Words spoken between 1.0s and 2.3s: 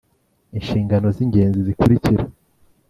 z ingenzi zikurikira